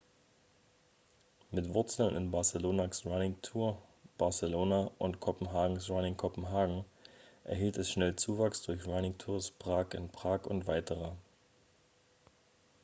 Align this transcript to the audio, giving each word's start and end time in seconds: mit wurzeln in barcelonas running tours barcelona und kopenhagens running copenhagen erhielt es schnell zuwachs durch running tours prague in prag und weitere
mit 1.51 1.71
wurzeln 1.75 2.15
in 2.15 2.31
barcelonas 2.31 3.05
running 3.05 3.39
tours 3.43 3.75
barcelona 4.17 4.89
und 4.97 5.19
kopenhagens 5.19 5.91
running 5.91 6.17
copenhagen 6.17 6.85
erhielt 7.43 7.77
es 7.77 7.91
schnell 7.91 8.15
zuwachs 8.15 8.63
durch 8.63 8.87
running 8.87 9.15
tours 9.19 9.51
prague 9.51 9.95
in 9.95 10.09
prag 10.09 10.47
und 10.47 10.65
weitere 10.65 11.11